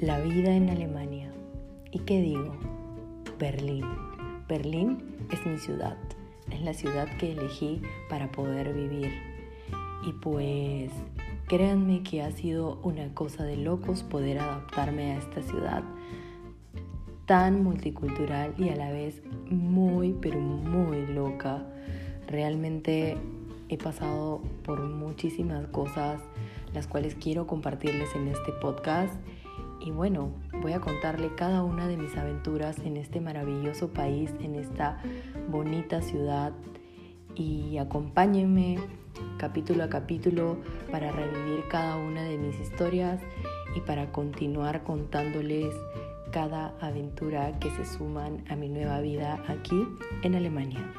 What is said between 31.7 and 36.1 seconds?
de mis aventuras en este maravilloso país, en esta bonita